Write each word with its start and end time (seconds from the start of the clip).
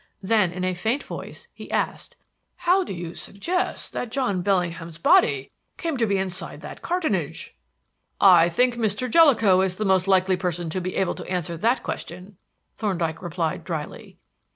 Then, 0.23 0.51
in 0.51 0.63
a 0.63 0.73
faint 0.73 1.03
voice, 1.03 1.47
he 1.53 1.69
asked: 1.69 2.15
"How 2.55 2.83
do 2.83 2.91
you 2.91 3.13
suggest 3.13 3.93
that 3.93 4.09
John 4.11 4.41
Bellingham's 4.41 4.97
body 4.97 5.51
came 5.77 5.95
to 5.97 6.07
be 6.07 6.17
inside 6.17 6.61
that 6.61 6.81
cartonnage?" 6.81 7.53
"I 8.19 8.49
think 8.49 8.73
Mr. 8.77 9.07
Jellicoe 9.07 9.61
is 9.61 9.75
the 9.75 9.85
most 9.85 10.07
likely 10.07 10.37
person 10.37 10.71
to 10.71 10.81
be 10.81 10.95
able 10.95 11.13
to 11.13 11.31
answer 11.31 11.55
that 11.55 11.83
question," 11.83 12.37
Thorndyke 12.73 13.21
replied 13.21 13.63
dryly. 13.63 14.17